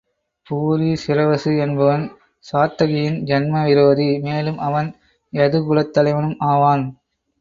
பூரிசிரவசு 0.47 1.51
என்பவன் 1.57 2.05
சாத்தகியின் 2.45 3.19
ஜன்ம 3.23 3.63
விரோதி 3.63 4.19
மேலும் 4.19 4.59
அவன் 4.59 4.89
யதுகுலத்தலைவனும் 5.33 6.37
ஆவான். 6.49 6.85